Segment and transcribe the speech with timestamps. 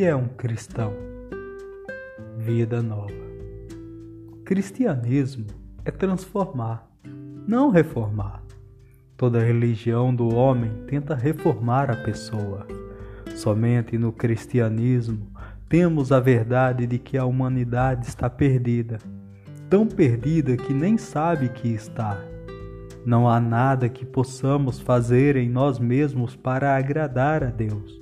[0.00, 0.94] que é um cristão?
[2.38, 3.12] Vida nova.
[4.46, 5.44] Cristianismo
[5.84, 6.90] é transformar,
[7.46, 8.42] não reformar.
[9.14, 12.66] Toda religião do homem tenta reformar a pessoa.
[13.36, 15.26] Somente no cristianismo
[15.68, 18.96] temos a verdade de que a humanidade está perdida,
[19.68, 22.16] tão perdida que nem sabe que está.
[23.04, 28.00] Não há nada que possamos fazer em nós mesmos para agradar a Deus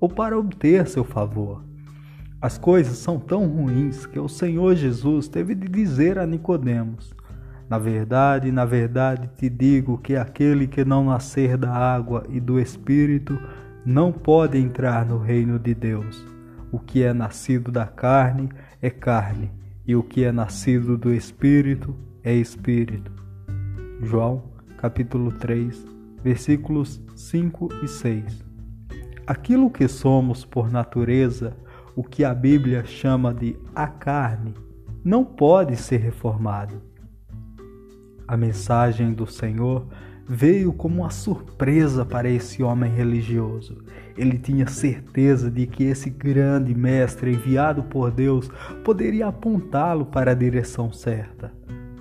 [0.00, 1.62] ou para obter seu favor.
[2.40, 7.12] As coisas são tão ruins que o Senhor Jesus teve de dizer a Nicodemos:
[7.68, 12.60] Na verdade, na verdade te digo que aquele que não nascer da água e do
[12.60, 13.36] espírito
[13.84, 16.24] não pode entrar no reino de Deus.
[16.70, 18.48] O que é nascido da carne
[18.80, 19.50] é carne,
[19.86, 23.10] e o que é nascido do espírito é espírito.
[24.02, 24.44] João,
[24.76, 25.84] capítulo 3,
[26.22, 28.47] versículos 5 e 6
[29.28, 31.54] aquilo que somos por natureza,
[31.94, 34.54] o que a Bíblia chama de a carne,
[35.04, 36.80] não pode ser reformado.
[38.26, 39.86] A mensagem do Senhor
[40.26, 43.84] veio como uma surpresa para esse homem religioso.
[44.16, 48.50] Ele tinha certeza de que esse grande mestre enviado por Deus
[48.82, 51.52] poderia apontá-lo para a direção certa.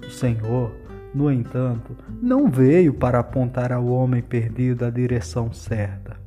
[0.02, 0.72] O Senhor,
[1.14, 6.27] no entanto, não veio para apontar ao homem perdido a direção certa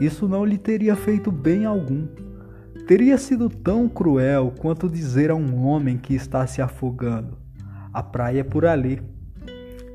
[0.00, 2.06] isso não lhe teria feito bem algum.
[2.86, 7.36] Teria sido tão cruel quanto dizer a um homem que está se afogando:
[7.92, 9.02] A praia é por ali,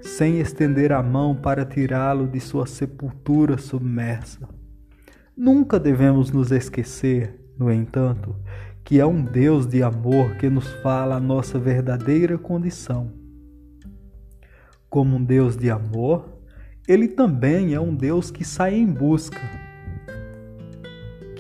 [0.02, 4.48] sem estender a mão para tirá-lo de sua sepultura submersa.
[5.36, 8.36] Nunca devemos nos esquecer, no entanto,
[8.84, 13.12] que é um Deus de amor que nos fala a nossa verdadeira condição.
[14.90, 16.38] Como um Deus de amor,
[16.88, 19.40] ele também é um Deus que sai em busca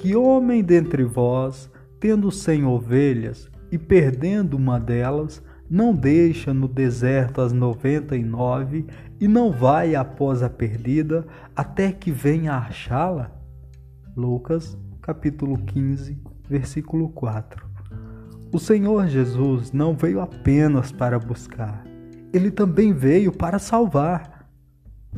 [0.04, 7.40] que homem dentre vós, tendo cem ovelhas e perdendo uma delas, não deixa no deserto
[7.40, 8.86] as noventa e nove
[9.18, 11.26] e não vai após a perdida
[11.56, 13.32] até que venha achá-la?
[14.14, 17.66] Lucas, capítulo 15, versículo 4.
[18.52, 21.82] O Senhor Jesus não veio apenas para buscar,
[22.34, 24.43] ele também veio para salvar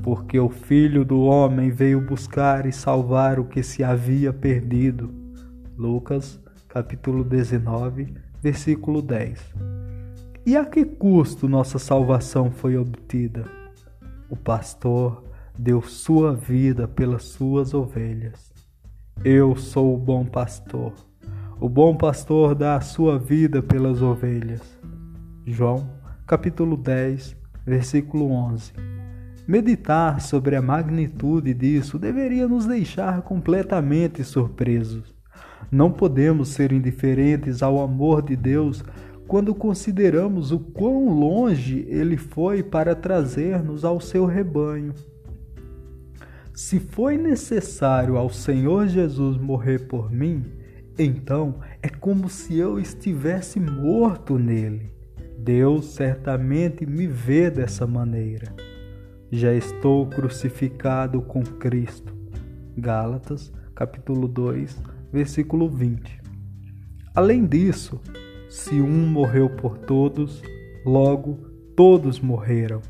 [0.02, 5.14] porque o Filho do Homem veio buscar e salvar o que se havia perdido.
[5.78, 9.54] Lucas, capítulo 19, versículo 10.
[10.46, 13.46] E a que custo nossa salvação foi obtida?
[14.30, 15.24] O pastor
[15.58, 18.54] deu sua vida pelas suas ovelhas.
[19.24, 20.94] Eu sou o bom pastor.
[21.60, 24.62] O bom pastor dá a sua vida pelas ovelhas.
[25.46, 25.90] João,
[26.28, 27.36] capítulo 10,
[27.66, 28.74] versículo 11.
[29.48, 35.14] Meditar sobre a magnitude disso deveria nos deixar completamente surpresos.
[35.72, 38.84] Não podemos ser indiferentes ao amor de Deus
[39.28, 44.94] quando consideramos o quão longe ele foi para trazer-nos ao seu rebanho.
[46.52, 50.44] Se foi necessário ao Senhor Jesus morrer por mim,
[50.98, 54.92] então é como se eu estivesse morto nele.
[55.38, 58.65] Deus certamente me vê dessa maneira
[59.38, 62.14] já estou crucificado com Cristo.
[62.78, 64.82] Gálatas, capítulo 2,
[65.12, 66.22] versículo 20.
[67.14, 68.00] Além disso,
[68.50, 70.42] se um morreu por todos,
[70.86, 71.38] logo
[71.76, 72.82] todos morreram.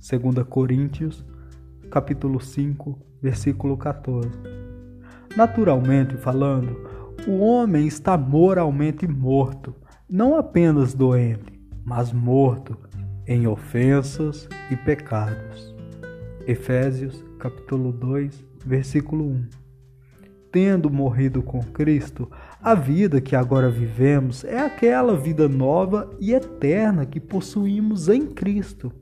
[0.00, 1.24] 2 Coríntios,
[1.90, 4.30] capítulo 5, versículo 14.
[5.36, 6.88] Naturalmente falando,
[7.26, 9.74] o homem está moralmente morto,
[10.08, 12.76] não apenas doente, mas morto
[13.26, 15.71] em ofensas e pecados.
[16.46, 19.44] Efésios capítulo 2, versículo 1.
[20.50, 22.30] Tendo morrido com Cristo,
[22.62, 28.92] a vida que agora vivemos é aquela vida nova e eterna que possuímos em Cristo.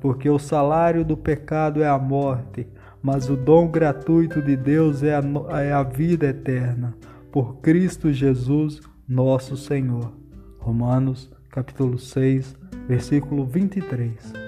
[0.00, 2.66] Porque o salário do pecado é a morte,
[3.02, 5.22] mas o dom gratuito de Deus é a,
[5.60, 6.94] é a vida eterna,
[7.32, 10.12] por Cristo Jesus, nosso Senhor.
[10.58, 12.56] Romanos capítulo 6,
[12.86, 14.41] versículo 23.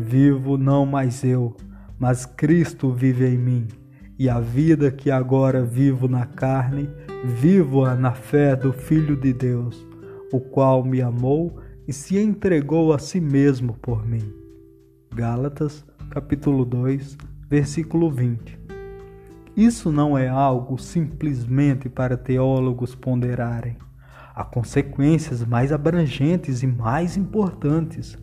[0.00, 1.54] Vivo não mais eu,
[1.98, 3.68] mas Cristo vive em mim.
[4.18, 6.88] E a vida que agora vivo na carne,
[7.22, 9.86] vivo-a na fé do Filho de Deus,
[10.32, 14.32] o qual me amou e se entregou a si mesmo por mim.
[15.14, 17.18] Gálatas, capítulo 2,
[17.48, 18.58] versículo 20.
[19.54, 23.76] Isso não é algo simplesmente para teólogos ponderarem.
[24.34, 28.16] Há consequências mais abrangentes e mais importantes.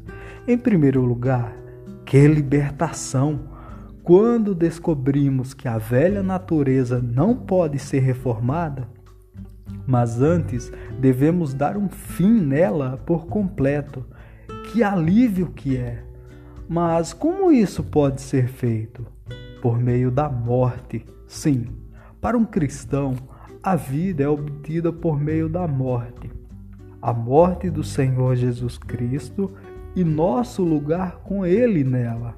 [0.48, 1.67] Em primeiro lugar,
[2.08, 3.56] que libertação!
[4.08, 8.88] quando descobrimos que a velha natureza não pode ser reformada,
[9.86, 14.06] mas antes devemos dar um fim nela por completo.
[14.72, 16.06] Que alívio que é!
[16.70, 19.06] Mas como isso pode ser feito?
[19.62, 21.06] Por meio da morte.
[21.28, 21.66] Sim,
[22.22, 23.14] para um cristão,
[23.62, 26.32] a vida é obtida por meio da morte.
[27.02, 29.52] A morte do Senhor Jesus Cristo
[29.98, 32.36] e nosso lugar com Ele nela.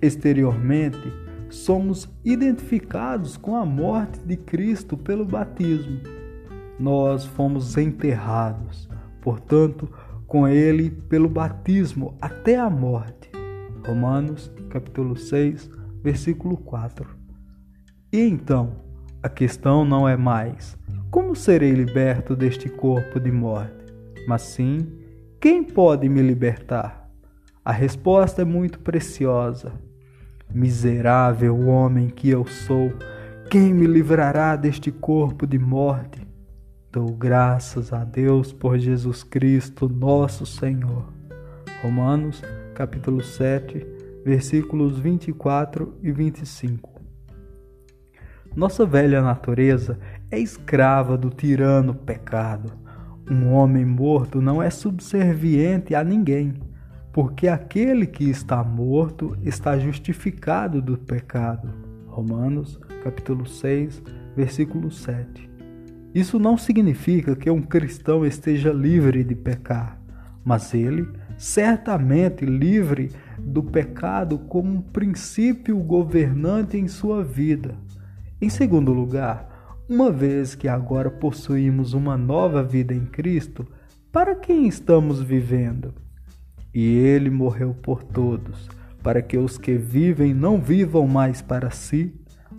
[0.00, 1.12] Exteriormente,
[1.50, 6.00] somos identificados com a morte de Cristo pelo batismo
[6.78, 8.88] nós fomos enterrados,
[9.20, 9.88] portanto,
[10.26, 13.30] com ele pelo batismo até a morte.
[13.84, 15.70] Romanos, capítulo 6,
[16.02, 17.08] versículo 4.
[18.12, 18.76] E então,
[19.22, 20.78] a questão não é mais
[21.10, 23.86] como serei liberto deste corpo de morte,
[24.26, 24.86] mas sim
[25.40, 27.08] quem pode me libertar?
[27.64, 29.72] A resposta é muito preciosa.
[30.52, 32.92] Miserável homem que eu sou,
[33.48, 36.26] quem me livrará deste corpo de morte?
[36.90, 41.12] Dou graças a Deus por Jesus Cristo, nosso Senhor.
[41.82, 42.42] Romanos,
[42.74, 43.86] capítulo 7,
[44.24, 47.00] versículos 24 e 25.
[48.56, 50.00] Nossa velha natureza
[50.32, 52.87] é escrava do tirano pecado.
[53.30, 56.54] Um homem morto não é subserviente a ninguém,
[57.12, 61.68] porque aquele que está morto está justificado do pecado.
[62.06, 64.02] Romanos, capítulo 6,
[64.34, 65.46] versículo 7.
[66.14, 70.00] Isso não significa que um cristão esteja livre de pecar,
[70.42, 77.74] mas ele certamente livre do pecado como um princípio governante em sua vida.
[78.40, 79.57] Em segundo lugar,
[79.88, 83.66] uma vez que agora possuímos uma nova vida em Cristo,
[84.12, 85.94] para quem estamos vivendo?
[86.74, 88.68] E ele morreu por todos,
[89.02, 92.14] para que os que vivem não vivam mais para si,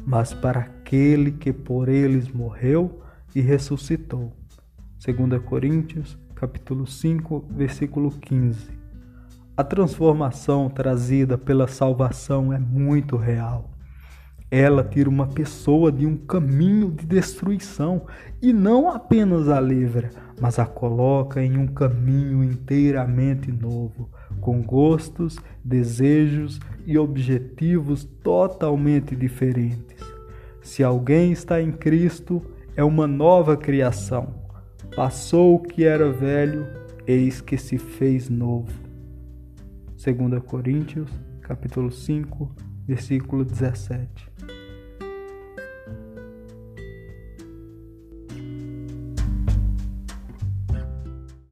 [0.06, 3.00] mas para aquele que por eles morreu
[3.36, 4.34] e ressuscitou.
[5.06, 8.72] 2 Coríntios, capítulo 5, versículo 15.
[9.56, 13.70] A transformação trazida pela salvação é muito real.
[14.52, 18.08] Ela tira uma pessoa de um caminho de destruição
[18.42, 20.10] e não apenas a livra,
[20.42, 24.10] mas a coloca em um caminho inteiramente novo,
[24.42, 30.04] com gostos, desejos e objetivos totalmente diferentes.
[30.62, 32.42] Se alguém está em Cristo,
[32.76, 34.34] é uma nova criação.
[34.96, 36.66] Passou o que era velho,
[37.06, 38.74] eis que se fez novo.
[40.04, 41.10] 2 Coríntios,
[41.42, 42.50] capítulo 5,
[42.90, 44.08] versículo 17.